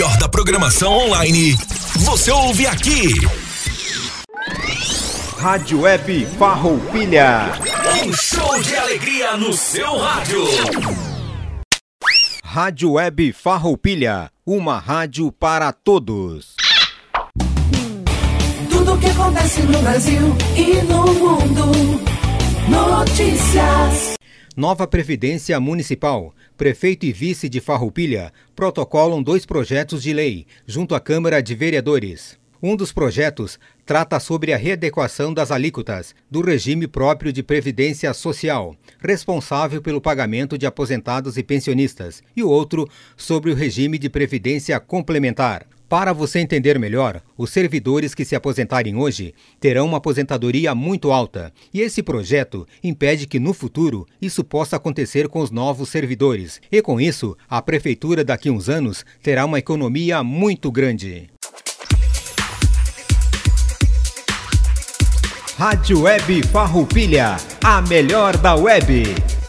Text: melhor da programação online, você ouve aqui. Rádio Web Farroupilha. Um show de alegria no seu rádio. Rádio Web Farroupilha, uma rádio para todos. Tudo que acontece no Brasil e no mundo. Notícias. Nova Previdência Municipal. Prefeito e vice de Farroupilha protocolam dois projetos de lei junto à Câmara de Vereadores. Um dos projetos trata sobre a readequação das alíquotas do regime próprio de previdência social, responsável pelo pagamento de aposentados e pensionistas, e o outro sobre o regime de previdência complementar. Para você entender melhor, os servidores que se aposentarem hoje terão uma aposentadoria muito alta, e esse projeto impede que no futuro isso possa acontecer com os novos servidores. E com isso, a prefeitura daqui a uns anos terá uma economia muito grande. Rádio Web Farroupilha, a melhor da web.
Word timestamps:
melhor 0.00 0.16
da 0.16 0.30
programação 0.30 0.94
online, 0.94 1.54
você 1.96 2.30
ouve 2.30 2.66
aqui. 2.66 3.20
Rádio 5.38 5.82
Web 5.82 6.26
Farroupilha. 6.38 7.52
Um 8.02 8.10
show 8.14 8.62
de 8.62 8.76
alegria 8.76 9.36
no 9.36 9.52
seu 9.52 9.98
rádio. 9.98 10.42
Rádio 12.42 12.92
Web 12.92 13.34
Farroupilha, 13.34 14.30
uma 14.46 14.78
rádio 14.78 15.30
para 15.30 15.70
todos. 15.70 16.54
Tudo 18.70 18.96
que 18.96 19.06
acontece 19.06 19.60
no 19.60 19.82
Brasil 19.82 20.34
e 20.56 20.82
no 20.82 21.12
mundo. 21.12 22.00
Notícias. 22.70 24.19
Nova 24.56 24.84
Previdência 24.84 25.60
Municipal. 25.60 26.34
Prefeito 26.56 27.06
e 27.06 27.12
vice 27.12 27.48
de 27.48 27.60
Farroupilha 27.60 28.32
protocolam 28.56 29.22
dois 29.22 29.46
projetos 29.46 30.02
de 30.02 30.12
lei 30.12 30.44
junto 30.66 30.92
à 30.92 31.00
Câmara 31.00 31.40
de 31.40 31.54
Vereadores. 31.54 32.39
Um 32.62 32.76
dos 32.76 32.92
projetos 32.92 33.58
trata 33.86 34.20
sobre 34.20 34.52
a 34.52 34.56
readequação 34.58 35.32
das 35.32 35.50
alíquotas 35.50 36.14
do 36.30 36.42
regime 36.42 36.86
próprio 36.86 37.32
de 37.32 37.42
previdência 37.42 38.12
social, 38.12 38.76
responsável 38.98 39.80
pelo 39.80 39.98
pagamento 39.98 40.58
de 40.58 40.66
aposentados 40.66 41.38
e 41.38 41.42
pensionistas, 41.42 42.22
e 42.36 42.42
o 42.42 42.50
outro 42.50 42.86
sobre 43.16 43.50
o 43.50 43.54
regime 43.54 43.98
de 43.98 44.10
previdência 44.10 44.78
complementar. 44.78 45.66
Para 45.88 46.12
você 46.12 46.38
entender 46.38 46.78
melhor, 46.78 47.22
os 47.36 47.50
servidores 47.50 48.14
que 48.14 48.26
se 48.26 48.36
aposentarem 48.36 48.94
hoje 48.94 49.34
terão 49.58 49.86
uma 49.86 49.96
aposentadoria 49.96 50.74
muito 50.74 51.10
alta, 51.10 51.52
e 51.72 51.80
esse 51.80 52.02
projeto 52.02 52.66
impede 52.84 53.26
que 53.26 53.40
no 53.40 53.54
futuro 53.54 54.06
isso 54.20 54.44
possa 54.44 54.76
acontecer 54.76 55.28
com 55.28 55.40
os 55.40 55.50
novos 55.50 55.88
servidores. 55.88 56.60
E 56.70 56.80
com 56.82 57.00
isso, 57.00 57.36
a 57.48 57.60
prefeitura 57.62 58.22
daqui 58.22 58.50
a 58.50 58.52
uns 58.52 58.68
anos 58.68 59.04
terá 59.22 59.46
uma 59.46 59.58
economia 59.58 60.22
muito 60.22 60.70
grande. 60.70 61.28
Rádio 65.60 66.04
Web 66.04 66.42
Farroupilha, 66.50 67.36
a 67.62 67.82
melhor 67.82 68.34
da 68.38 68.54
web. 68.54 69.39